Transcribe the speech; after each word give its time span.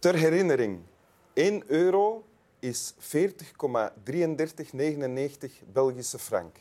Ter 0.00 0.14
herinnering, 0.14 0.80
1 1.34 1.64
euro 1.66 2.24
is 2.58 2.94
40,3399 2.98 3.02
Belgische 5.72 6.18
frank. 6.18 6.56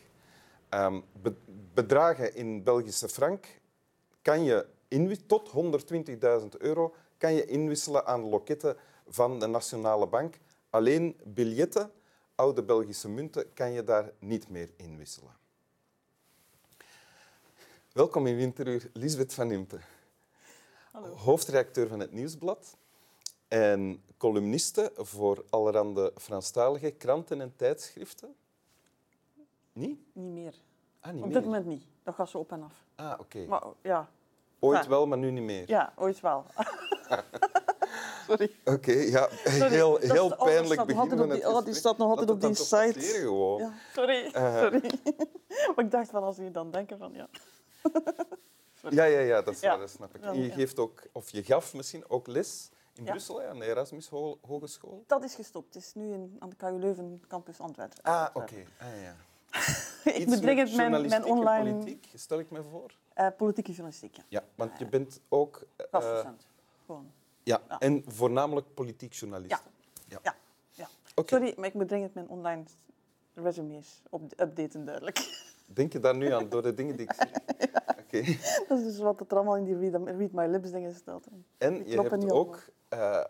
Um, 0.70 1.04
be 1.22 1.36
bedragen 1.73 2.36
in 2.36 2.64
Belgische 2.64 3.10
frank 3.10 3.62
kan 4.22 4.44
je 4.44 4.68
tot 5.26 5.50
120.000 5.50 6.48
euro 6.58 6.94
kan 7.18 7.34
je 7.34 7.46
inwisselen 7.46 8.05
aan 8.05 8.22
loketten 8.22 8.77
van 9.08 9.40
de 9.40 9.48
Nationale 9.48 10.08
Bank. 10.08 10.40
Alleen 10.70 11.18
biljetten, 11.24 11.91
oude 12.35 12.63
Belgische 12.63 13.10
munten, 13.10 13.54
kan 13.54 13.71
je 13.71 13.84
daar 13.84 14.12
niet 14.20 14.49
meer 14.49 14.70
inwisselen. 14.76 15.38
Welkom 17.91 18.27
in 18.27 18.35
Winteruur, 18.35 18.90
Lisbeth 18.94 19.34
van 19.34 19.52
Impe. 19.52 19.80
Hallo. 20.91 21.16
Hoofdredacteur 21.16 21.88
van 21.88 21.99
het 21.99 22.12
Nieuwsblad 22.12 22.77
en 23.49 24.03
columniste 24.17 24.91
voor 24.95 25.44
allerhande 25.49 26.13
Franstalige 26.17 26.91
kranten 26.91 27.41
en 27.41 27.53
tijdschriften. 27.55 28.35
Niet? 29.73 29.99
Niet 30.13 30.34
meer. 30.34 30.53
Ah, 30.99 31.12
niet 31.13 31.21
Op 31.23 31.27
meer. 31.27 31.38
dit 31.38 31.45
moment 31.45 31.66
niet. 31.66 31.84
Dat 32.04 32.16
gaat 32.16 32.30
zo 32.30 32.38
op 32.38 32.52
en 32.52 32.63
af. 32.63 32.73
Ah, 32.95 33.20
oké. 33.20 33.45
Maar 33.48 33.63
ja, 33.81 34.09
Ooit 34.59 34.88
wel, 34.88 35.07
maar 35.07 35.17
nu 35.17 35.31
niet 35.31 35.43
meer. 35.43 35.63
ja 35.67 35.93
ooit 35.95 36.20
wel. 36.20 36.45
Sorry. 38.27 38.52
Oké, 38.65 38.91
ja, 38.91 39.29
Sorry. 39.46 39.70
heel, 39.70 39.91
Dat 39.91 40.04
is- 40.04 40.12
heel 40.12 40.24
oh, 40.24 40.29
dat 40.29 40.37
pijnlijk 40.43 40.85
begin 40.85 41.09
van 41.09 41.20
het 41.29 41.31
die- 41.41 41.48
oh, 41.49 41.65
staat 41.74 41.98
nog 41.98 42.09
altijd 42.09 42.29
op 42.29 42.41
die 42.41 42.49
toch 42.55 42.65
site. 42.68 42.99
gewoon. 42.99 43.59
Ja, 43.62 43.74
sorry. 43.93 44.26
Eh. 44.31 44.59
sorry. 44.59 44.81
maar 45.76 45.85
ik 45.85 45.91
dacht 45.91 46.09
van 46.09 46.24
als 46.24 46.35
jullie 46.35 46.52
dan 46.52 46.71
denken 46.71 46.98
van 46.98 47.13
ja. 47.13 47.27
Ja, 48.90 49.04
ja, 49.04 49.20
ja, 49.20 49.41
dat, 49.41 49.54
is 49.54 49.59
Ja. 49.59 49.70
waar, 49.70 49.79
dat 49.79 49.90
snap 49.90 50.15
ik. 50.15 50.21
En 50.21 50.41
je 50.41 50.49
geeft 50.52 50.79
ook, 50.79 51.02
of 51.12 51.29
je 51.29 51.43
gaf 51.43 51.74
misschien 51.74 52.09
ook 52.09 52.27
les 52.27 52.70
in 53.00 53.05
Ja. 53.05 53.12
Brussel, 53.12 53.42
aan 53.44 53.60
de 53.60 53.66
Erasmus 53.66 54.08
Ho- 54.10 54.38
Hogeschool. 54.42 55.04
Dat 55.08 55.24
is 55.24 55.36
gestopt. 55.36 55.74
Het 55.74 55.84
is 55.84 55.94
nu 55.94 56.14
in, 56.14 56.36
aan 56.40 56.50
de 56.50 56.55
KU 56.55 56.72
Leuven 56.80 57.22
campus 57.28 57.60
Antwerpen. 57.60 58.04
Ah, 58.04 58.28
oké. 58.34 58.64
Ah, 58.80 59.02
ja. 59.02 59.16
ik 60.14 60.28
het 60.58 60.76
mijn, 60.76 61.08
mijn 61.08 61.26
online 61.26 61.74
politiek, 61.74 62.08
stel 62.16 62.40
ik 62.40 62.52
me 62.52 62.64
voor. 62.72 62.92
eh, 63.14 63.27
politieke 63.38 63.70
journalistiek. 63.72 64.16
Ja. 64.16 64.24
Ja, 64.28 64.44
want 64.56 64.80
je 64.80 64.86
bent 64.86 65.20
ook... 65.30 65.62
Gastdocent. 65.92 66.47
Gewoon. 66.86 67.12
ja, 67.44 67.62
Ja. 67.68 67.80
en 67.80 68.03
voornamelijk 68.08 68.74
politiek 68.74 69.14
journalist. 69.14 69.52
Ja. 70.08 70.18
Ja. 70.24 70.36
Ja. 70.72 70.88
Sorry, 71.25 71.53
maar 71.58 71.66
ik 71.66 71.74
bedring 71.74 72.03
het 72.03 72.14
mijn 72.14 72.28
online 72.30 72.64
resumes 73.34 74.02
op 74.09 74.22
updaten 74.38 74.86
duidelijk. 74.86 75.47
Denk 75.80 75.94
je 75.94 76.00
daar 76.00 76.16
nu 76.18 76.31
aan 76.31 76.50
door 76.50 76.62
de 76.62 76.74
dingen 76.74 76.96
die 76.96 77.06
ik 77.06 77.14
zeg? 77.14 77.30
Oké. 78.03 78.22
Dat 78.68 78.78
is 78.78 78.84
dus 78.84 78.97
wat 78.97 79.20
er 79.31 79.36
allemaal 79.38 79.56
in 79.58 79.64
die 79.64 79.78
read, 79.90 80.08
read 80.18 80.31
My 80.31 80.46
Lips 80.47 80.72
dingen 80.72 80.96
staat. 80.96 81.25
En 81.58 81.88
je 81.90 82.02
hebt 82.02 82.31
ook 82.31 82.66
eh, 82.90 83.23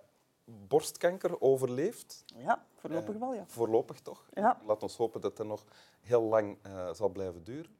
borstkanker 0.46 1.42
overleefd. 1.42 2.24
Ja, 2.36 2.66
voorlopig 2.76 3.14
Eh, 3.14 3.20
wel, 3.20 3.34
ja. 3.34 3.44
Voorlopig 3.48 4.00
toch? 4.00 4.26
Ja. 4.34 4.62
Laat 4.66 4.84
ons 4.84 4.98
hopen 4.98 5.22
dat 5.22 5.38
dat 5.38 5.48
nog 5.48 5.64
heel 6.02 6.22
lang 6.22 6.58
eh, 6.62 6.94
zal 6.94 7.10
blijven 7.10 7.44
duren. 7.44 7.78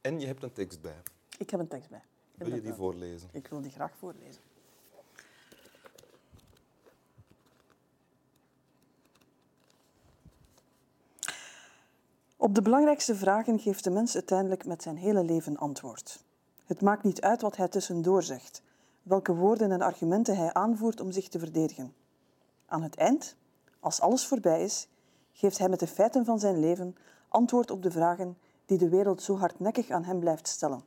En 0.00 0.20
je 0.20 0.26
hebt 0.26 0.42
een 0.42 0.52
tekst 0.52 0.80
bij. 0.80 1.02
Ik 1.38 1.50
heb 1.50 1.60
een 1.60 1.68
tekst 1.68 1.90
bij. 1.90 2.02
Wil 2.34 2.54
je 2.54 2.60
die 2.60 2.72
voorlezen? 2.72 3.28
Ik 3.32 3.48
wil 3.48 3.60
die 3.60 3.70
graag 3.70 3.96
voorlezen. 3.96 4.42
Op 12.36 12.54
de 12.54 12.62
belangrijkste 12.62 13.14
vragen 13.14 13.58
geeft 13.58 13.84
de 13.84 13.90
mens 13.90 14.14
uiteindelijk 14.14 14.64
met 14.64 14.82
zijn 14.82 14.96
hele 14.96 15.22
leven 15.24 15.56
antwoord. 15.56 16.24
Het 16.64 16.80
maakt 16.80 17.02
niet 17.02 17.20
uit 17.20 17.40
wat 17.40 17.56
hij 17.56 17.68
tussendoor 17.68 18.22
zegt, 18.22 18.62
welke 19.06 19.34
woorden 19.34 19.72
en 19.72 19.80
argumenten 19.80 20.36
hij 20.36 20.52
aanvoert 20.52 21.00
om 21.00 21.10
zich 21.10 21.28
te 21.28 21.38
verdedigen. 21.38 21.94
Aan 22.66 22.82
het 22.82 22.96
eind, 22.96 23.36
als 23.80 24.00
alles 24.00 24.26
voorbij 24.26 24.62
is, 24.62 24.88
geeft 25.32 25.58
hij 25.58 25.68
met 25.68 25.80
de 25.80 25.86
feiten 25.86 26.24
van 26.24 26.38
zijn 26.38 26.60
leven 26.60 26.96
antwoord 27.28 27.70
op 27.70 27.82
de 27.82 27.90
vragen 27.90 28.38
die 28.64 28.78
de 28.78 28.88
wereld 28.88 29.22
zo 29.22 29.36
hardnekkig 29.36 29.90
aan 29.90 30.04
hem 30.04 30.20
blijft 30.20 30.48
stellen. 30.48 30.82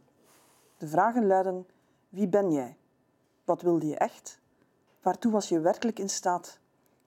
De 0.77 0.87
vragen 0.87 1.27
luiden: 1.27 1.67
wie 2.09 2.27
ben 2.27 2.51
jij? 2.51 2.77
Wat 3.43 3.61
wilde 3.61 3.87
je 3.87 3.97
echt? 3.97 4.39
Waartoe 5.01 5.31
was 5.31 5.49
je 5.49 5.59
werkelijk 5.59 5.99
in 5.99 6.09
staat? 6.09 6.59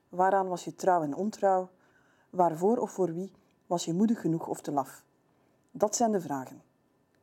Waaraan 0.08 0.48
was 0.48 0.64
je 0.64 0.74
trouw 0.74 1.02
en 1.02 1.14
ontrouw? 1.14 1.68
Waarvoor 2.30 2.78
of 2.78 2.90
voor 2.90 3.14
wie 3.14 3.32
was 3.66 3.84
je 3.84 3.92
moedig 3.92 4.20
genoeg 4.20 4.46
of 4.46 4.60
te 4.60 4.72
laf? 4.72 5.04
Dat 5.70 5.96
zijn 5.96 6.12
de 6.12 6.20
vragen. 6.20 6.62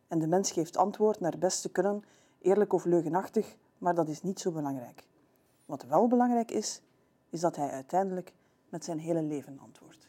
En 0.08 0.20
de 0.20 0.28
mens 0.28 0.52
geeft 0.52 0.78
antwoord 0.78 1.20
naar 1.20 1.38
best 1.38 1.62
te 1.62 1.70
kunnen, 1.70 2.04
eerlijk 2.42 2.74
of 2.74 2.86
leugenachtig, 2.86 3.58
maar 3.80 3.96
dat 3.96 4.08
is 4.08 4.22
niet 4.22 4.40
zo 4.40 4.52
belangrijk. 4.52 5.04
Wat 5.66 5.84
wel 5.84 6.08
belangrijk 6.08 6.52
is, 6.52 6.82
is 7.30 7.40
dat 7.40 7.56
hij 7.56 7.70
uiteindelijk 7.70 8.34
met 8.70 8.84
zijn 8.84 9.00
hele 9.00 9.22
leven 9.22 9.60
antwoordt. 9.60 10.08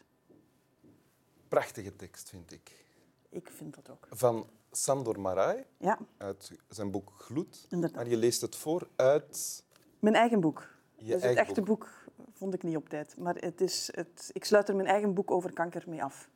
Prachtige 1.47 1.95
tekst, 1.95 2.29
vind 2.29 2.51
ik. 2.51 2.85
Ik 3.29 3.49
vind 3.49 3.75
dat 3.75 3.89
ook. 3.89 4.07
Van 4.09 4.47
Sandor 4.71 5.19
Marai 5.19 5.63
Ja, 5.77 5.97
uit 6.17 6.51
zijn 6.67 6.91
boek 6.91 7.11
Gloed. 7.17 7.65
Inderdaad. 7.69 7.97
Maar 7.97 8.09
je 8.09 8.17
leest 8.17 8.41
het 8.41 8.55
voor 8.55 8.87
uit... 8.95 9.63
mijn 9.99 10.15
eigen 10.15 10.39
boek. 10.39 10.67
Je 10.95 11.03
dus 11.03 11.13
het 11.13 11.23
eigen 11.23 11.41
echte 11.45 11.61
boek. 11.61 11.79
boek. 12.15 12.25
vond 12.31 12.53
ik 12.53 12.63
niet 12.63 12.75
op 12.75 12.89
tijd. 12.89 13.17
Maar 13.17 13.35
het 13.35 13.61
is 13.61 13.89
het, 13.91 14.29
ik 14.33 14.45
sluit 14.45 14.69
er 14.69 14.75
mijn 14.75 14.87
eigen 14.87 15.13
boek 15.13 15.31
over 15.31 15.53
kanker 15.53 15.83
mee 15.87 16.03
af. 16.03 16.29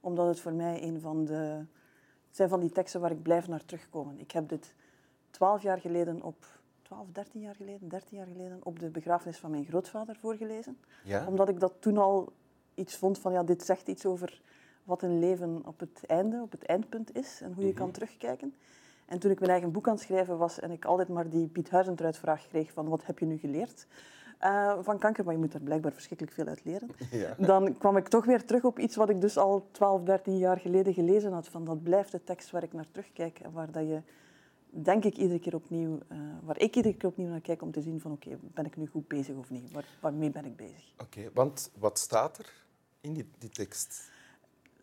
Omdat 0.00 0.26
het 0.26 0.40
voor 0.40 0.52
mij 0.52 0.82
een 0.82 1.00
van 1.00 1.24
de... 1.24 1.66
Het 2.26 2.40
zijn 2.40 2.48
van 2.48 2.60
die 2.60 2.70
teksten 2.70 3.00
waar 3.00 3.10
ik 3.10 3.22
blijf 3.22 3.48
naar 3.48 3.64
terugkomen. 3.64 4.18
Ik 4.18 4.30
heb 4.30 4.48
dit 4.48 4.74
twaalf 5.30 5.62
jaar 5.62 5.78
geleden 5.78 6.22
op... 6.22 6.60
12, 6.92 7.06
13 7.12 7.40
jaar 7.40 7.54
geleden, 7.54 7.88
13 7.88 8.16
jaar 8.16 8.26
geleden 8.26 8.58
op 8.62 8.78
de 8.78 8.90
begrafenis 8.90 9.38
van 9.38 9.50
mijn 9.50 9.64
grootvader 9.64 10.16
voorgelezen. 10.16 10.78
Ja? 11.04 11.26
Omdat 11.26 11.48
ik 11.48 11.60
dat 11.60 11.72
toen 11.78 11.98
al 11.98 12.32
iets 12.74 12.96
vond 12.96 13.18
van, 13.18 13.32
ja, 13.32 13.42
dit 13.42 13.62
zegt 13.62 13.88
iets 13.88 14.06
over 14.06 14.40
wat 14.84 15.02
een 15.02 15.18
leven 15.18 15.62
op 15.64 15.80
het 15.80 16.06
einde, 16.06 16.40
op 16.42 16.50
het 16.50 16.64
eindpunt 16.64 17.16
is 17.16 17.40
en 17.42 17.52
hoe 17.52 17.66
je 17.66 17.72
kan 17.72 17.90
terugkijken. 17.90 18.54
En 19.06 19.18
toen 19.18 19.30
ik 19.30 19.38
mijn 19.38 19.50
eigen 19.50 19.72
boek 19.72 19.88
aan 19.88 19.94
het 19.94 20.02
schrijven 20.02 20.38
was 20.38 20.60
en 20.60 20.70
ik 20.70 20.84
altijd 20.84 21.08
maar 21.08 21.28
die 21.28 21.46
Piet 21.46 21.70
Huizentruid-vraag 21.70 22.46
kreeg 22.46 22.72
van 22.72 22.88
wat 22.88 23.06
heb 23.06 23.18
je 23.18 23.26
nu 23.26 23.38
geleerd 23.38 23.86
eh, 24.38 24.78
van 24.80 24.98
kanker, 24.98 25.24
maar 25.24 25.34
je 25.34 25.40
moet 25.40 25.54
er 25.54 25.60
blijkbaar 25.60 25.92
verschrikkelijk 25.92 26.36
veel 26.36 26.46
uit 26.46 26.64
leren, 26.64 26.88
Ja. 27.10 27.34
dan 27.38 27.78
kwam 27.78 27.96
ik 27.96 28.08
toch 28.08 28.24
weer 28.24 28.44
terug 28.44 28.64
op 28.64 28.78
iets 28.78 28.96
wat 28.96 29.08
ik 29.08 29.20
dus 29.20 29.38
al 29.38 29.66
12, 29.70 30.02
13 30.02 30.38
jaar 30.38 30.58
geleden 30.58 30.94
gelezen 30.94 31.32
had. 31.32 31.48
Van 31.48 31.64
dat 31.64 31.82
blijft 31.82 32.12
de 32.12 32.24
tekst 32.24 32.50
waar 32.50 32.62
ik 32.62 32.72
naar 32.72 32.86
terugkijk 32.90 33.38
en 33.38 33.52
waar 33.52 33.70
dat 33.70 33.82
je, 33.82 34.02
denk 34.74 35.04
ik, 35.04 35.16
iedere 35.16 35.38
keer 35.38 35.54
opnieuw, 35.54 35.98
eh, 36.08 36.18
waar 36.42 36.58
ik 36.60 36.76
iedere 36.76 36.94
keer 36.96 37.08
opnieuw 37.08 37.28
naar 37.28 37.40
kijk 37.40 37.62
om 37.62 37.70
te 37.72 37.80
zien 37.80 38.00
van 38.00 38.12
oké, 38.12 38.38
ben 38.40 38.64
ik 38.66 38.76
nu 38.76 38.86
goed 38.86 39.08
bezig 39.08 39.36
of 39.36 39.50
niet? 39.50 39.72
Waar, 39.72 39.84
waarmee 40.00 40.30
ben 40.30 40.44
ik 40.44 40.56
bezig? 40.56 40.92
Oké, 40.98 41.30
want 41.34 41.70
wat 41.78 41.98
staat 41.98 42.38
er 42.38 42.52
in 43.00 43.12
die, 43.12 43.28
die 43.38 43.50
tekst? 43.50 44.10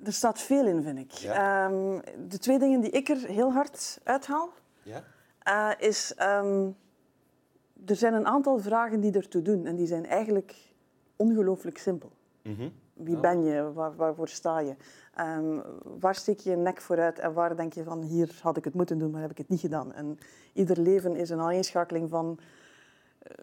Er 0.03 0.13
staat 0.13 0.41
veel 0.41 0.66
in, 0.67 0.81
vind 0.83 1.00
ik. 1.00 1.11
Ja. 1.11 1.66
Ehm, 1.67 2.00
de 2.27 2.38
twee 2.38 2.59
dingen 2.59 2.81
die 2.81 2.89
ik 2.91 3.09
er 3.09 3.17
heel 3.27 3.51
hard 3.51 4.00
uithaal, 4.03 4.50
Ja? 4.83 5.03
eh, 5.39 5.88
is... 5.88 6.13
ehm, 6.16 6.69
er 7.85 7.95
zijn 7.95 8.13
een 8.13 8.25
aantal 8.27 8.59
vragen 8.59 9.00
die 9.00 9.11
ertoe 9.13 9.41
doen 9.41 9.66
en 9.66 9.75
die 9.75 9.88
zijn 9.88 10.06
eigenlijk 10.06 10.56
ongelooflijk 11.16 11.77
simpel. 11.77 12.11
Mhm. 12.44 12.69
Wie 13.04 13.18
ben 13.18 13.44
je? 13.44 13.74
Waar, 13.74 13.96
waarvoor 13.96 14.28
sta 14.28 14.60
je? 14.60 14.76
Ehm, 15.16 15.60
waar 16.00 16.16
steek 16.16 16.40
je 16.40 16.50
je 16.50 16.56
nek 16.56 16.82
vooruit 16.82 17.20
en 17.20 17.34
waar 17.34 17.56
denk 17.56 17.74
je 17.74 17.84
van 17.84 18.02
hier 18.02 18.40
had 18.42 18.58
ik 18.58 18.64
het 18.64 18.74
moeten 18.74 18.98
doen, 18.98 19.12
maar 19.12 19.22
heb 19.22 19.32
ik 19.32 19.38
het 19.38 19.50
niet 19.50 19.60
gedaan? 19.60 19.94
En 19.94 20.20
ieder 20.54 20.80
leven 20.80 21.16
is 21.16 21.30
een 21.30 21.40
aaneenschakeling 21.40 22.10
van 22.10 22.40
eh, 23.19 23.34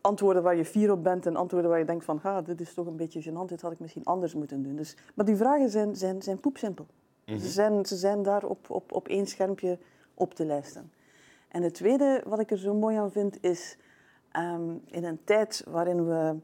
antwoorden 0.00 0.42
waar 0.42 0.56
je 0.56 0.64
fier 0.64 0.92
op 0.92 1.02
bent 1.02 1.26
en 1.26 1.36
antwoorden 1.36 1.70
waar 1.70 1.78
je 1.78 1.84
denkt 1.84 2.04
van 2.04 2.18
ha, 2.22 2.42
dit 2.42 2.60
is 2.60 2.74
toch 2.74 2.86
een 2.86 2.96
beetje 2.96 3.22
gênant, 3.22 3.48
dit 3.48 3.60
had 3.60 3.72
ik 3.72 3.80
misschien 3.80 4.04
anders 4.04 4.34
moeten 4.34 4.62
doen. 4.62 4.76
Dus, 4.76 4.96
maar 5.14 5.26
die 5.26 5.36
vragen 5.36 5.70
zijn, 5.70 5.96
zijn, 5.96 6.22
zijn 6.22 6.40
poepsimpel. 6.40 6.86
Ze, 7.24 7.48
zijn, 7.48 7.86
ze 7.86 7.96
zijn 7.96 8.22
daar 8.22 8.44
op, 8.44 8.70
op, 8.70 8.92
op 8.92 9.08
één 9.08 9.26
schermpje 9.26 9.78
op 10.14 10.34
te 10.34 10.44
lijsten. 10.44 10.90
En 11.48 11.62
het 11.62 11.74
tweede 11.74 12.22
wat 12.26 12.38
ik 12.38 12.50
er 12.50 12.58
zo 12.58 12.74
mooi 12.74 12.96
aan 12.96 13.12
vind 13.12 13.38
is 13.40 13.76
ehm, 14.30 14.70
in 14.84 15.04
een 15.04 15.20
tijd 15.24 15.64
waarin 15.68 16.06
we 16.06 16.36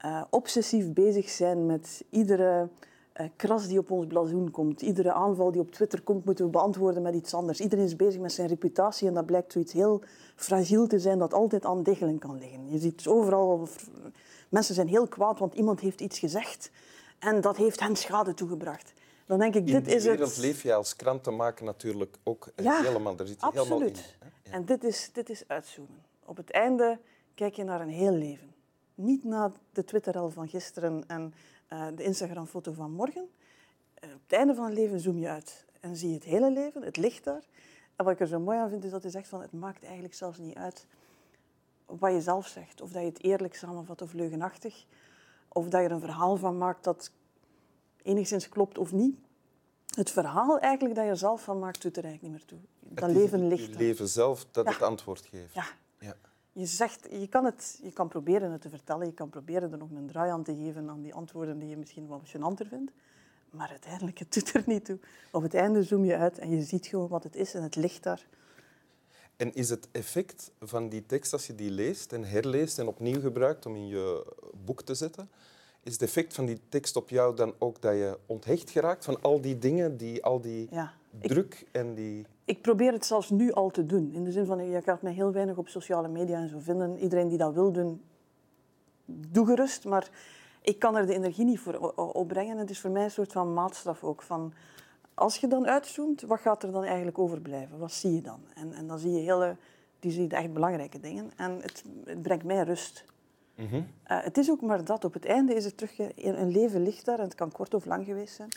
eh, 0.00 0.22
obsessief 0.30 0.92
bezig 0.92 1.28
zijn 1.28 1.66
met 1.66 2.04
iedere 2.10 2.68
eh, 3.12 3.26
kras 3.36 3.66
die 3.66 3.78
op 3.78 3.90
ons 3.90 4.06
blazoen 4.06 4.50
komt, 4.50 4.82
iedere 4.82 5.12
aanval 5.12 5.52
die 5.52 5.60
op 5.60 5.70
Twitter 5.70 6.00
komt, 6.02 6.24
moeten 6.24 6.44
we 6.44 6.50
beantwoorden 6.50 7.02
met 7.02 7.14
iets 7.14 7.34
anders. 7.34 7.60
Iedereen 7.60 7.84
is 7.84 7.96
bezig 7.96 8.20
met 8.20 8.32
zijn 8.32 8.48
reputatie 8.48 9.08
en 9.08 9.14
dat 9.14 9.26
blijkt 9.26 9.52
zoiets 9.52 9.72
heel 9.72 10.00
fragiel 10.36 10.86
te 10.86 10.98
zijn 10.98 11.18
dat 11.18 11.34
altijd 11.34 11.64
aan 11.64 11.82
diggelen 11.82 12.18
kan 12.18 12.38
liggen. 12.38 12.70
Je 12.70 12.78
ziet 12.78 13.06
overal, 13.06 13.68
mensen 14.48 14.74
zijn 14.74 14.88
heel 14.88 15.06
kwaad, 15.08 15.38
want 15.38 15.54
iemand 15.54 15.80
heeft 15.80 16.00
iets 16.00 16.18
gezegd 16.18 16.70
en 17.18 17.40
dat 17.40 17.56
heeft 17.56 17.80
hen 17.80 17.96
schade 17.96 18.34
toegebracht. 18.34 18.92
Dan 19.26 19.38
denk 19.38 19.54
ik, 19.54 19.66
In 19.66 19.72
dit 19.72 19.84
die 19.84 19.94
is 19.94 20.04
wereld 20.04 20.28
het. 20.28 20.38
leef 20.38 20.62
je 20.62 20.74
als 20.74 20.96
krantenmaker 20.96 21.64
natuurlijk 21.64 22.16
ook 22.22 22.48
eh, 22.54 22.64
Ja, 22.64 22.82
helemaal. 22.82 23.16
Daar 23.16 23.26
zit 23.26 23.40
je 23.40 23.46
helemaal 23.52 23.80
in. 23.80 23.86
Absoluut. 23.86 24.16
hè? 24.18 24.26
Ja. 24.50 24.56
En 24.56 24.64
dit 24.64 24.84
is, 24.84 25.10
dit 25.12 25.30
is 25.30 25.44
uitzoomen. 25.46 26.02
Op 26.24 26.36
het 26.36 26.50
einde 26.50 26.98
kijk 27.34 27.54
je 27.54 27.64
naar 27.64 27.80
een 27.80 27.88
heel 27.88 28.12
leven. 28.12 28.54
Niet 29.00 29.24
naar 29.24 29.50
de 29.72 29.84
Twitter-rel 29.84 30.30
van 30.30 30.48
gisteren 30.48 31.04
en 31.06 31.34
eh, 31.68 31.86
de 31.94 32.02
Instagram-foto 32.02 32.72
van 32.72 32.90
morgen. 32.92 33.28
Eh, 33.94 34.10
op 34.14 34.20
het 34.22 34.32
einde 34.32 34.54
van 34.54 34.64
het 34.64 34.74
leven 34.74 35.00
zoom 35.00 35.18
je 35.18 35.28
uit 35.28 35.64
en 35.80 35.96
zie 35.96 36.08
je 36.08 36.14
het 36.14 36.24
hele 36.24 36.50
leven, 36.52 36.82
het 36.82 36.96
ligt 36.96 37.24
daar. 37.24 37.42
En 37.96 38.04
wat 38.04 38.14
ik 38.14 38.20
er 38.20 38.26
zo 38.26 38.40
mooi 38.40 38.58
aan 38.58 38.68
vind, 38.70 38.84
is 38.84 38.90
dat 38.90 39.02
je 39.02 39.10
zegt 39.10 39.28
van 39.28 39.40
het 39.40 39.52
maakt 39.52 39.84
eigenlijk 39.84 40.14
zelfs 40.14 40.38
niet 40.38 40.54
uit 40.56 40.86
wat 41.86 42.12
je 42.12 42.20
zelf 42.20 42.46
zegt. 42.46 42.80
Of 42.80 42.90
dat 42.92 43.02
je 43.02 43.08
het 43.08 43.22
eerlijk 43.22 43.54
samenvat 43.54 44.02
of 44.02 44.12
leugenachtig. 44.12 44.84
Of 45.48 45.68
dat 45.68 45.80
je 45.80 45.86
er 45.86 45.92
een 45.92 46.00
verhaal 46.00 46.36
van 46.36 46.58
maakt 46.58 46.84
dat 46.84 47.10
enigszins 48.02 48.48
klopt 48.48 48.78
of 48.78 48.92
niet. 48.92 49.16
Het 49.94 50.10
verhaal 50.10 50.58
eigenlijk 50.58 50.94
dat 50.94 51.04
je 51.04 51.10
er 51.10 51.16
zelf 51.16 51.42
van 51.42 51.58
maakt, 51.58 51.82
doet 51.82 51.96
er 51.96 52.04
eigenlijk 52.04 52.34
niet 52.34 52.42
meer 52.48 52.58
toe. 52.60 52.68
Dat 52.94 53.08
Het 53.08 53.16
leven 53.18 53.40
het 53.40 53.58
ligt 53.58 53.72
er. 53.74 53.78
leven 53.78 54.08
zelf 54.08 54.46
dat 54.50 54.64
Ja. 54.66 54.72
het 54.72 54.82
antwoord 54.82 55.26
geeft. 55.26 55.54
Ja. 55.54 55.64
Je, 56.60 56.66
zegt, 56.66 57.06
je, 57.10 57.28
kan 57.28 57.44
het, 57.44 57.78
je 57.82 57.92
kan 57.92 58.08
proberen 58.08 58.50
het 58.50 58.60
te 58.60 58.68
vertellen, 58.68 59.06
je 59.06 59.12
kan 59.12 59.28
proberen 59.28 59.72
er 59.72 59.78
nog 59.78 59.90
een 59.90 60.06
draai 60.06 60.30
aan 60.30 60.42
te 60.42 60.54
geven 60.54 60.88
aan 60.88 61.02
die 61.02 61.14
antwoorden 61.14 61.58
die 61.58 61.68
je 61.68 61.76
misschien 61.76 62.06
wat 62.06 62.20
gênanter 62.28 62.68
vindt. 62.68 62.92
Maar 63.50 63.68
uiteindelijk, 63.68 64.18
het 64.18 64.34
doet 64.34 64.54
er 64.54 64.62
niet 64.66 64.84
toe. 64.84 64.98
Op 65.32 65.42
het 65.42 65.54
einde 65.54 65.82
zoom 65.82 66.04
je 66.04 66.16
uit 66.16 66.38
en 66.38 66.50
je 66.50 66.62
ziet 66.62 66.86
gewoon 66.86 67.08
wat 67.08 67.24
het 67.24 67.36
is 67.36 67.54
en 67.54 67.62
het 67.62 67.76
ligt 67.76 68.02
daar. 68.02 68.26
En 69.36 69.54
is 69.54 69.70
het 69.70 69.88
effect 69.92 70.50
van 70.60 70.88
die 70.88 71.06
tekst, 71.06 71.32
als 71.32 71.46
je 71.46 71.54
die 71.54 71.70
leest 71.70 72.12
en 72.12 72.24
herleest 72.24 72.78
en 72.78 72.86
opnieuw 72.86 73.20
gebruikt 73.20 73.66
om 73.66 73.76
in 73.76 73.88
je 73.88 74.34
boek 74.64 74.82
te 74.82 74.94
zetten, 74.94 75.28
is 75.82 75.92
het 75.92 76.02
effect 76.02 76.34
van 76.34 76.46
die 76.46 76.60
tekst 76.68 76.96
op 76.96 77.08
jou 77.08 77.36
dan 77.36 77.54
ook 77.58 77.82
dat 77.82 77.92
je 77.92 78.18
onthecht 78.26 78.70
geraakt 78.70 79.04
van 79.04 79.22
al 79.22 79.40
die 79.40 79.58
dingen, 79.58 79.96
die, 79.96 80.24
al 80.24 80.40
die 80.40 80.68
Ja. 80.70 80.92
Ik, 81.20 81.30
druk 81.30 81.66
en 81.72 81.94
die... 81.94 82.26
ik 82.50 82.62
probeer 82.62 82.92
het 82.92 83.06
zelfs 83.06 83.30
nu 83.30 83.52
al 83.52 83.70
te 83.70 83.86
doen. 83.86 84.12
In 84.12 84.24
de 84.24 84.32
zin 84.32 84.46
van, 84.46 84.70
je 84.70 84.82
gaat 84.82 85.02
mij 85.02 85.12
heel 85.12 85.32
weinig 85.32 85.56
op 85.56 85.68
sociale 85.68 86.08
media 86.08 86.38
en 86.38 86.48
zo 86.48 86.58
vinden. 86.58 86.98
Iedereen 86.98 87.28
die 87.28 87.38
dat 87.38 87.54
wil 87.54 87.72
doen, 87.72 88.02
doe 89.04 89.46
gerust. 89.46 89.84
Maar 89.84 90.10
ik 90.62 90.78
kan 90.78 90.96
er 90.96 91.06
de 91.06 91.14
energie 91.14 91.44
niet 91.44 91.60
voor 91.60 91.92
opbrengen. 91.94 92.58
Het 92.58 92.70
is 92.70 92.80
voor 92.80 92.90
mij 92.90 93.04
een 93.04 93.10
soort 93.10 93.32
van 93.32 93.54
maatstaf 93.54 94.04
ook. 94.04 94.22
Van, 94.22 94.52
als 95.14 95.36
je 95.36 95.46
dan 95.46 95.66
uitzoomt, 95.66 96.22
wat 96.22 96.40
gaat 96.40 96.62
er 96.62 96.72
dan 96.72 96.84
eigenlijk 96.84 97.18
overblijven? 97.18 97.78
Wat 97.78 97.92
zie 97.92 98.14
je 98.14 98.20
dan? 98.20 98.40
En, 98.54 98.72
en 98.72 98.86
dan 98.86 98.98
zie 98.98 99.10
je 99.10 99.20
hele, 99.20 99.56
die 99.98 100.10
zie 100.10 100.22
je 100.28 100.36
echt 100.36 100.52
belangrijke 100.52 101.00
dingen. 101.00 101.30
En 101.36 101.60
het, 101.60 101.84
het 102.04 102.22
brengt 102.22 102.44
mij 102.44 102.62
rust. 102.62 103.04
Mhm. 103.54 103.82
Eh, 104.02 104.22
het 104.22 104.38
is 104.38 104.50
ook 104.50 104.60
maar 104.60 104.84
dat. 104.84 105.04
Op 105.04 105.12
het 105.12 105.24
einde 105.24 105.54
is 105.54 105.64
het 105.64 105.76
terug... 105.76 105.98
Een 106.16 106.50
leven 106.50 106.82
ligt 106.82 107.04
daar 107.04 107.18
en 107.18 107.24
het 107.24 107.34
kan 107.34 107.52
kort 107.52 107.74
of 107.74 107.84
lang 107.84 108.04
geweest 108.04 108.34
zijn. 108.34 108.48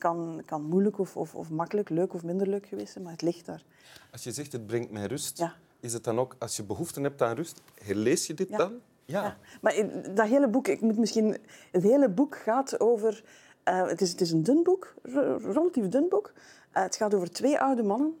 Het 0.00 0.08
kan, 0.08 0.42
kan 0.46 0.62
moeilijk 0.62 0.98
of, 0.98 1.16
of, 1.16 1.34
of 1.34 1.50
makkelijk, 1.50 1.88
leuk 1.88 2.14
of 2.14 2.22
minder 2.22 2.48
leuk 2.48 2.66
geweest 2.66 2.92
zijn, 2.92 3.04
maar 3.04 3.12
het 3.12 3.22
ligt 3.22 3.46
daar. 3.46 3.64
Als 4.12 4.24
je 4.24 4.32
zegt 4.32 4.52
het 4.52 4.66
brengt 4.66 4.90
mij 4.90 5.06
rust, 5.06 5.38
Ja. 5.38 5.54
is 5.80 5.92
het 5.92 6.04
dan 6.04 6.18
ook, 6.18 6.36
als 6.38 6.56
je 6.56 6.62
behoefte 6.62 7.00
hebt 7.00 7.22
aan 7.22 7.34
rust, 7.34 7.60
herlees 7.84 8.26
je 8.26 8.34
dit 8.34 8.48
Ja. 8.48 8.56
dan? 8.56 8.72
Ja. 9.04 9.22
Ja. 9.22 9.36
Maar 9.60 9.74
dat 10.14 10.26
hele 10.28 10.48
boek, 10.48 10.68
ik 10.68 10.80
moet 10.80 10.98
misschien, 10.98 11.36
het 11.70 11.82
hele 11.82 12.08
boek 12.08 12.36
gaat 12.36 12.80
over. 12.80 13.24
eh, 13.62 13.86
het, 13.86 14.00
is, 14.00 14.10
het 14.10 14.20
is 14.20 14.30
een 14.30 14.42
dun 14.42 14.62
boek, 14.62 14.94
re- 15.02 15.36
relatief 15.36 15.88
dun 15.88 16.08
boek. 16.08 16.32
Eh, 16.70 16.82
het 16.82 16.96
gaat 16.96 17.14
over 17.14 17.30
twee 17.30 17.58
oude 17.60 17.82
mannen 17.82 18.16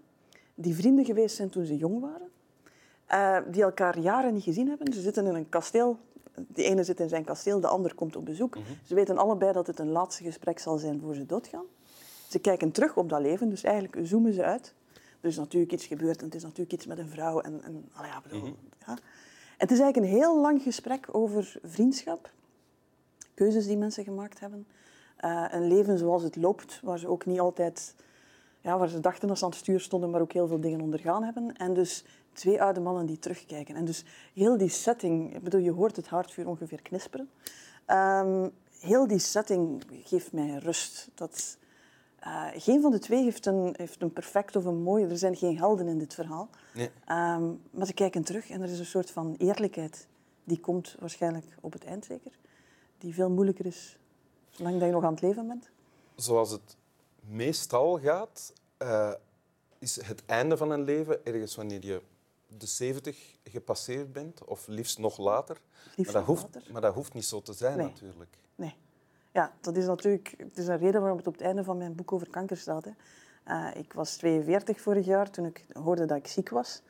die 0.54 0.74
vrienden 0.74 1.04
geweest 1.04 1.36
zijn 1.36 1.50
toen 1.50 1.64
ze 1.64 1.76
jong 1.76 2.00
waren. 2.00 2.28
eh, 3.06 3.38
die 3.52 3.62
elkaar 3.62 3.98
jaren 3.98 4.34
niet 4.34 4.42
gezien 4.42 4.68
hebben. 4.68 4.92
Ze 4.92 5.00
zitten 5.00 5.26
in 5.26 5.34
een 5.34 5.48
kasteel. 5.48 5.98
De 6.34 6.62
ene 6.62 6.84
zit 6.84 7.00
in 7.00 7.08
zijn 7.08 7.24
kasteel, 7.24 7.60
de 7.60 7.66
ander 7.66 7.94
komt 7.94 8.16
op 8.16 8.24
bezoek. 8.24 8.56
Ze 8.84 8.94
weten 8.94 9.18
allebei 9.18 9.52
dat 9.52 9.66
het 9.66 9.78
een 9.78 9.90
laatste 9.90 10.22
gesprek 10.22 10.58
zal 10.58 10.78
zijn 10.78 11.00
voor 11.00 11.14
ze 11.14 11.26
doodgaan. 11.26 11.64
Ze 12.28 12.38
kijken 12.38 12.70
terug 12.70 12.96
op 12.96 13.08
dat 13.08 13.20
leven, 13.20 13.48
dus 13.48 13.62
eigenlijk 13.62 14.06
zoomen 14.06 14.32
ze 14.32 14.44
uit. 14.44 14.74
Er 15.20 15.28
is 15.28 15.36
natuurlijk 15.36 15.72
iets 15.72 15.86
gebeurd 15.86 16.18
en 16.18 16.24
het 16.24 16.34
is 16.34 16.42
natuurlijk 16.42 16.72
iets 16.72 16.86
met 16.86 16.98
een 16.98 17.08
vrouw. 17.08 17.40
En, 17.40 17.62
en, 17.62 17.88
allee, 17.92 18.10
ja, 18.10 18.20
bedoel, 18.22 18.56
ja. 18.86 18.98
Het 19.56 19.70
is 19.70 19.78
eigenlijk 19.78 20.12
een 20.12 20.18
heel 20.18 20.40
lang 20.40 20.62
gesprek 20.62 21.08
over 21.12 21.58
vriendschap, 21.62 22.30
keuzes 23.34 23.66
die 23.66 23.76
mensen 23.76 24.04
gemaakt 24.04 24.40
hebben, 24.40 24.66
eh, 25.16 25.44
een 25.50 25.68
leven 25.68 25.98
zoals 25.98 26.22
het 26.22 26.36
loopt, 26.36 26.80
waar 26.82 26.98
ze 26.98 27.08
ook 27.08 27.26
niet 27.26 27.40
altijd, 27.40 27.94
ja, 28.60 28.78
waar 28.78 28.88
ze 28.88 29.00
dachten 29.00 29.28
dat 29.28 29.38
ze 29.38 29.44
aan 29.44 29.50
het 29.50 29.58
stuur 29.58 29.80
stonden, 29.80 30.10
maar 30.10 30.20
ook 30.20 30.32
heel 30.32 30.46
veel 30.46 30.60
dingen 30.60 30.80
ondergaan 30.80 31.22
hebben. 31.22 31.56
En 31.56 31.74
dus 31.74 32.04
twee 32.32 32.62
oude 32.62 32.80
mannen 32.80 33.06
die 33.06 33.18
terugkijken. 33.18 33.74
En 33.74 33.84
dus 33.84 34.04
heel 34.34 34.56
die 34.58 34.68
setting, 34.68 35.34
ik 35.34 35.42
bedoel, 35.42 35.60
je 35.60 35.72
hoort 35.72 35.96
het 35.96 36.08
haardvuur 36.08 36.48
ongeveer 36.48 36.82
knisperen. 36.82 37.30
Ehm, 37.86 38.48
heel 38.80 39.06
die 39.06 39.18
setting 39.18 39.82
geeft 40.04 40.32
mij 40.32 40.56
rust. 40.56 41.10
Dat, 41.14 41.58
eh, 42.18 42.46
geen 42.54 42.80
van 42.80 42.90
de 42.90 42.98
twee 42.98 43.22
heeft 43.22 43.46
een, 43.46 43.74
heeft 43.76 44.02
een 44.02 44.12
perfect 44.12 44.56
of 44.56 44.64
een 44.64 44.82
mooie. 44.82 45.06
Er 45.06 45.18
zijn 45.18 45.36
geen 45.36 45.58
helden 45.58 45.88
in 45.88 45.98
dit 45.98 46.14
verhaal. 46.14 46.48
Nee. 46.74 46.90
Ehm, 47.04 47.52
maar 47.70 47.86
ze 47.86 47.94
kijken 47.94 48.24
terug 48.24 48.50
en 48.50 48.62
er 48.62 48.68
is 48.68 48.78
een 48.78 48.86
soort 48.86 49.10
van 49.10 49.34
eerlijkheid. 49.38 50.08
Die 50.44 50.60
komt 50.60 50.96
waarschijnlijk 50.98 51.46
op 51.60 51.72
het 51.72 51.84
eind 51.84 52.04
zeker. 52.04 52.32
Die 52.98 53.14
veel 53.14 53.30
moeilijker 53.30 53.66
is 53.66 53.98
zolang 54.50 54.78
dat 54.78 54.88
je 54.88 54.94
nog 54.94 55.04
aan 55.04 55.12
het 55.12 55.22
leven 55.22 55.46
bent. 55.46 55.70
Zoals 56.14 56.50
het 56.50 56.76
meestal 57.20 57.98
gaat, 57.98 58.52
eh, 58.76 59.12
is 59.78 60.02
het 60.02 60.22
einde 60.26 60.56
van 60.56 60.70
een 60.70 60.84
leven 60.84 61.24
ergens 61.24 61.56
wanneer 61.56 61.84
je 61.86 62.02
de 62.58 62.66
70 62.66 63.36
gepasseerd 63.44 64.12
bent, 64.12 64.44
of 64.44 64.66
liefst 64.66 64.98
nog 64.98 65.18
later. 65.18 65.60
Liefst 65.96 66.12
maar, 66.12 66.22
dat 66.22 66.24
hoeft, 66.36 66.54
later. 66.54 66.72
maar 66.72 66.80
dat 66.80 66.94
hoeft 66.94 67.14
niet 67.14 67.24
zo 67.24 67.40
te 67.42 67.52
zijn, 67.52 67.76
Nee. 67.76 67.86
natuurlijk. 67.86 68.38
Nee. 68.54 68.74
Ja, 69.32 69.52
dat 69.60 69.76
is 69.76 69.86
natuurlijk 69.86 70.34
het 70.38 70.58
is 70.58 70.66
een 70.66 70.78
reden 70.78 71.00
waarom 71.00 71.18
het 71.18 71.26
op 71.26 71.32
het 71.32 71.42
einde 71.42 71.64
van 71.64 71.76
mijn 71.78 71.94
boek 71.94 72.12
over 72.12 72.30
kanker 72.30 72.56
staat. 72.56 72.84
Hè. 72.84 72.90
Eh, 73.44 73.68
ik 73.80 73.92
was 73.92 74.16
42 74.16 74.80
vorig 74.80 75.06
jaar 75.06 75.30
toen 75.30 75.44
ik 75.46 75.64
hoorde 75.72 76.06
dat 76.06 76.16
ik 76.16 76.26
ziek 76.26 76.48
was. 76.48 76.82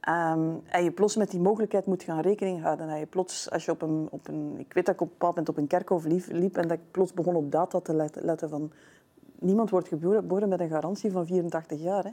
Ehm, 0.00 0.54
en 0.66 0.84
je 0.84 0.90
plots 0.92 1.16
met 1.16 1.30
die 1.30 1.40
mogelijkheid 1.40 1.86
moet 1.86 2.02
gaan 2.02 2.20
rekening 2.20 2.62
houden. 2.62 2.88
En 2.88 2.98
je 2.98 3.06
plots, 3.06 3.50
als 3.50 3.64
je 3.64 3.70
op 3.70 3.82
een, 3.82 4.08
op 4.10 4.28
een... 4.28 4.58
Ik 4.58 4.72
weet 4.72 4.86
dat 4.86 4.94
ik 4.94 5.00
op 5.00 5.06
een 5.06 5.12
bepaald 5.12 5.34
moment 5.36 5.48
op 5.48 5.56
een 5.56 5.66
kerkhof 5.66 6.04
liep, 6.04 6.24
liep 6.26 6.56
en 6.56 6.68
dat 6.68 6.78
ik 6.78 6.90
plots 6.90 7.12
begon 7.12 7.34
op 7.36 7.52
data 7.52 7.80
te 7.80 7.94
let- 7.94 8.18
letten 8.22 8.48
van... 8.48 8.72
Niemand 9.40 9.70
wordt 9.70 9.88
geboren 9.88 10.48
met 10.48 10.60
een 10.60 10.68
garantie 10.68 11.10
van 11.12 11.26
84 11.26 11.80
jaar. 11.80 12.04
Hè. 12.04 12.10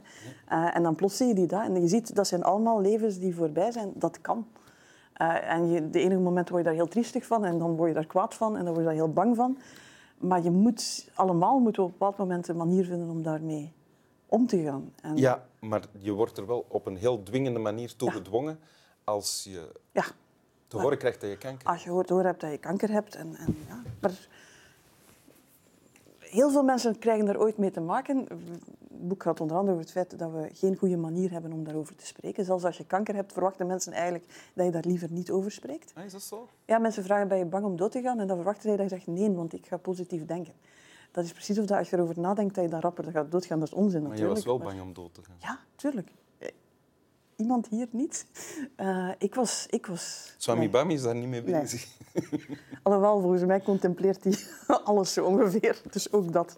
Eh, 0.48 0.76
en 0.76 0.82
dan 0.82 0.94
plots 0.94 1.16
zie 1.16 1.26
je 1.26 1.34
die 1.34 1.46
daar. 1.46 1.64
En 1.64 1.80
je 1.80 1.88
ziet, 1.88 2.14
dat 2.14 2.26
zijn 2.26 2.42
allemaal 2.42 2.80
levens 2.80 3.18
die 3.18 3.34
voorbij 3.34 3.70
zijn. 3.72 3.92
Dat 3.94 4.20
kan. 4.20 4.46
Eh, 5.12 5.50
en 5.52 5.70
je, 5.70 5.90
de 5.90 6.00
enige 6.00 6.20
moment 6.20 6.48
word 6.48 6.62
je 6.62 6.68
daar 6.68 6.78
heel 6.78 6.88
triestig 6.88 7.26
van 7.26 7.44
en 7.44 7.58
dan 7.58 7.76
word 7.76 7.88
je 7.88 7.94
daar 7.94 8.06
kwaad 8.06 8.34
van 8.34 8.56
en 8.56 8.64
dan 8.64 8.74
word 8.74 8.78
je 8.78 8.84
daar 8.84 8.94
heel 9.04 9.12
bang 9.12 9.36
van. 9.36 9.58
Maar 10.18 10.42
je 10.42 10.50
moet, 10.50 11.10
allemaal 11.14 11.58
moeten 11.58 11.82
op 11.82 11.88
een 11.88 11.94
bepaald 11.98 12.16
moment 12.16 12.48
een 12.48 12.56
manier 12.56 12.84
vinden 12.84 13.08
om 13.08 13.22
daarmee 13.22 13.72
om 14.26 14.46
te 14.46 14.62
gaan. 14.62 14.92
En, 15.02 15.16
Ja, 15.16 15.46
maar 15.60 15.82
je 15.98 16.12
wordt 16.12 16.38
er 16.38 16.46
wel 16.46 16.64
op 16.68 16.86
een 16.86 16.96
heel 16.96 17.22
dwingende 17.22 17.58
manier 17.58 17.96
toe 17.96 18.08
Ja. 18.08 18.14
gedwongen 18.14 18.58
als 19.04 19.44
je 19.44 19.72
ja, 19.92 20.04
te 20.68 20.80
horen 20.80 20.98
krijgt 20.98 21.20
dat 21.20 21.30
je 21.30 21.38
kanker 21.38 21.68
als 21.68 21.84
je 21.84 21.90
hoort, 21.90 22.08
door 22.08 22.24
hebt 22.24 22.40
dat 22.40 22.50
je 22.50 22.58
kanker 22.58 22.90
hebt. 22.90 23.14
En, 23.14 23.34
en, 23.34 23.56
ja. 23.68 23.82
Maar 24.00 24.28
heel 26.30 26.50
veel 26.50 26.62
mensen 26.62 26.98
krijgen 26.98 27.28
er 27.28 27.40
ooit 27.40 27.58
mee 27.58 27.70
te 27.70 27.80
maken. 27.80 28.16
Het 28.18 29.08
boek 29.08 29.22
gaat 29.22 29.40
onder 29.40 29.56
andere 29.56 29.72
over 29.76 29.84
het 29.84 29.92
feit 29.94 30.18
dat 30.18 30.30
we 30.30 30.48
geen 30.52 30.76
goede 30.76 30.96
manier 30.96 31.30
hebben 31.30 31.52
om 31.52 31.64
daarover 31.64 31.96
te 31.96 32.06
spreken. 32.06 32.44
Zelfs 32.44 32.64
als 32.64 32.76
je 32.76 32.86
kanker 32.86 33.14
hebt, 33.14 33.32
verwachten 33.32 33.66
mensen 33.66 33.92
eigenlijk 33.92 34.50
dat 34.54 34.66
je 34.66 34.72
daar 34.72 34.84
liever 34.86 35.12
niet 35.12 35.30
over 35.30 35.50
spreekt. 35.50 35.92
Ah, 35.94 36.04
is 36.04 36.12
dat 36.12 36.22
zo? 36.22 36.48
Ja, 36.64 36.78
mensen 36.78 37.04
vragen, 37.04 37.28
ben 37.28 37.38
je 37.38 37.44
bang 37.44 37.64
om 37.64 37.76
dood 37.76 37.92
te 37.92 38.02
gaan? 38.02 38.20
En 38.20 38.26
dan 38.26 38.36
verwachten 38.36 38.62
zij 38.62 38.76
dat 38.76 38.90
je 38.90 38.96
zegt, 38.96 39.06
nee, 39.06 39.30
want 39.30 39.52
ik 39.52 39.66
ga 39.66 39.76
positief 39.76 40.24
denken. 40.24 40.52
Dat 41.10 41.24
is 41.24 41.32
precies 41.32 41.58
of 41.58 41.66
dat 41.66 41.78
als 41.78 41.90
je 41.90 41.96
erover 41.96 42.20
nadenkt 42.20 42.54
dat 42.54 42.64
je 42.64 42.70
dan 42.70 42.80
rapper 42.80 43.04
gaat 43.10 43.30
doodgaan. 43.30 43.58
Dat 43.58 43.68
is 43.68 43.74
onzin 43.74 44.02
Maar 44.02 44.16
je 44.16 44.22
natuurlijk. 44.22 44.46
was 44.46 44.58
wel 44.58 44.58
bang 44.58 44.80
om 44.80 44.92
dood 44.92 45.14
te 45.14 45.22
gaan. 45.22 45.36
Ja, 45.38 45.58
tuurlijk. 45.76 46.10
Iemand 47.46 47.68
hier 47.68 47.88
niet. 47.90 48.26
Eh, 48.76 49.10
ik 49.18 49.34
was... 49.34 49.66
Ik 49.70 49.86
was 49.86 50.34
Swami 50.36 50.58
nee. 50.60 50.68
Bami 50.70 50.94
is 50.94 51.02
daar 51.02 51.14
niet 51.14 51.28
mee 51.28 51.42
Nee. 51.42 51.60
bezig. 51.60 51.86
Alhoewel, 52.82 53.20
volgens 53.20 53.44
mij 53.44 53.60
contempleert 53.60 54.24
hij 54.24 54.34
alles 54.84 55.12
zo 55.12 55.24
ongeveer. 55.24 55.80
Dus 55.90 56.12
ook 56.12 56.32
dat. 56.32 56.56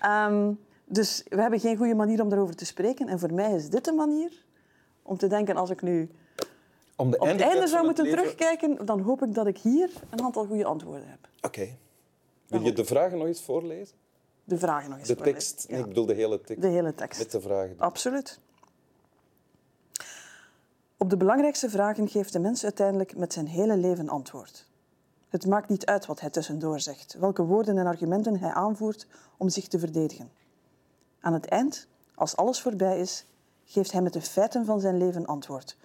Ehm, 0.00 0.52
dus 0.84 1.22
we 1.28 1.40
hebben 1.40 1.60
geen 1.60 1.76
goede 1.76 1.94
manier 1.94 2.22
om 2.22 2.28
daarover 2.28 2.54
te 2.56 2.64
spreken. 2.64 3.08
En 3.08 3.18
voor 3.18 3.32
mij 3.32 3.52
is 3.54 3.68
dit 3.70 3.84
de 3.84 3.92
manier 3.92 4.44
om 5.02 5.16
te 5.16 5.26
denken, 5.26 5.56
als 5.56 5.70
ik 5.70 5.82
nu 5.82 6.10
Om 6.96 7.10
de 7.10 7.18
op 7.18 7.26
het 7.26 7.40
einde 7.40 7.66
zou 7.66 7.84
moeten 7.84 8.04
leven- 8.04 8.18
terugkijken, 8.18 8.86
dan 8.86 9.00
hoop 9.00 9.22
ik 9.22 9.34
dat 9.34 9.46
ik 9.46 9.58
hier 9.58 9.90
een 10.10 10.22
aantal 10.22 10.46
goede 10.46 10.64
antwoorden 10.64 11.08
heb. 11.08 11.28
Oké. 11.40 11.76
Wil 12.46 12.60
je 12.60 12.72
de 12.72 12.84
vragen 12.84 13.18
nog 13.18 13.26
eens 13.26 13.42
voorlezen? 13.42 13.96
De 14.44 14.58
vragen 14.58 14.90
nog 14.90 14.98
eens 14.98 15.08
De 15.08 15.14
tekst? 15.16 15.64
Ja. 15.68 15.72
Nee, 15.72 15.80
ik 15.82 15.88
bedoel 15.88 16.06
de 16.06 16.14
hele 16.14 16.40
tekst. 16.40 16.62
De 16.62 16.68
hele 16.68 16.94
tekst. 16.94 17.18
Met 17.18 17.30
de 17.30 17.40
vragen. 17.40 17.74
Absoluut. 17.78 18.40
Op 20.98 21.10
de 21.10 21.16
belangrijkste 21.16 21.70
vragen 21.70 22.08
geeft 22.08 22.32
de 22.32 22.38
mens 22.38 22.64
uiteindelijk 22.64 23.16
met 23.16 23.32
zijn 23.32 23.46
hele 23.46 23.76
leven 23.76 24.08
antwoord. 24.08 24.70
Het 25.28 25.46
maakt 25.46 25.68
niet 25.68 25.86
uit 25.86 26.06
wat 26.06 26.20
hij 26.20 26.30
tussendoor 26.30 26.80
zegt, 26.80 27.16
welke 27.18 27.42
woorden 27.42 27.78
en 27.78 27.86
argumenten 27.86 28.38
hij 28.38 28.52
aanvoert 28.52 29.06
om 29.36 29.48
zich 29.48 29.68
te 29.68 29.78
verdedigen. 29.78 30.30
Aan 31.20 31.32
het 31.32 31.46
eind, 31.46 31.88
als 32.14 32.36
alles 32.36 32.60
voorbij 32.60 33.00
is, 33.00 33.26
geeft 33.64 33.92
hij 33.92 34.02
met 34.02 34.12
de 34.12 34.20
feiten 34.20 34.64
van 34.64 34.80
zijn 34.80 34.96
leven 34.96 35.26
antwoord 35.26 35.76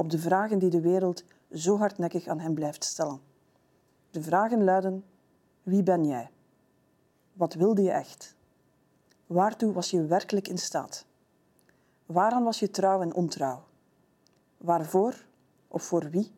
op 0.00 0.10
de 0.10 0.18
vragen 0.18 0.58
die 0.58 0.70
de 0.70 0.80
wereld 0.80 1.24
zo 1.52 1.78
hardnekkig 1.78 2.26
aan 2.26 2.38
hem 2.38 2.54
blijft 2.54 2.84
stellen. 2.84 3.20
De 4.10 4.22
vragen 4.22 4.64
luiden: 4.64 5.04
wie 5.62 5.82
ben 5.82 6.04
jij? 6.06 6.30
Wat 7.32 7.54
wilde 7.54 7.82
je 7.82 7.90
echt? 7.90 8.34
Waartoe 9.26 9.72
was 9.72 9.90
je 9.90 10.06
werkelijk 10.06 10.48
in 10.48 10.58
staat? 10.58 11.04
Waaraan 12.06 12.44
was 12.44 12.58
je 12.58 12.70
trouw 12.70 13.00
en 13.00 13.14
ontrouw? 13.14 13.62
Waarvoor 14.60 15.14
of 15.68 15.82
voor 15.82 16.10
wie 16.10 16.32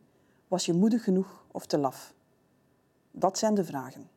was 0.49 0.67
je 0.67 0.73
moedig 0.73 1.05
genoeg 1.05 1.45
of 1.51 1.67
te 1.67 1.79
laf? 1.79 2.15
Dat 3.11 3.39
zijn 3.39 3.55
de 3.55 3.65
vragen. 3.65 4.11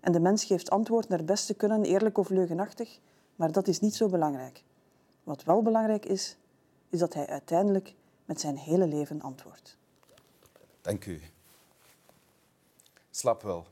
En 0.00 0.12
de 0.12 0.20
mens 0.20 0.44
geeft 0.44 0.70
antwoord 0.70 1.08
naar 1.08 1.24
beste 1.24 1.54
kunnen, 1.54 1.84
eerlijk 1.84 2.18
of 2.18 2.28
leugenachtig, 2.28 2.98
maar 3.36 3.52
dat 3.52 3.68
is 3.68 3.80
niet 3.80 3.94
zo 3.94 4.08
belangrijk. 4.08 4.62
Wat 5.24 5.44
wel 5.44 5.62
belangrijk 5.62 6.04
is, 6.04 6.36
is 6.88 6.98
dat 6.98 7.14
hij 7.14 7.26
uiteindelijk 7.26 7.94
met 8.24 8.40
zijn 8.40 8.56
hele 8.56 8.86
leven 8.86 9.20
antwoordt. 9.20 9.76
Dank 10.80 11.06
u. 11.06 11.20
Slap 13.10 13.42
wel. 13.42 13.66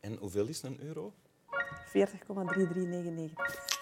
En 0.00 0.16
hoeveel 0.16 0.46
is 0.46 0.62
een 0.62 0.80
euro? 0.80 1.12
40,3399. 1.94 3.77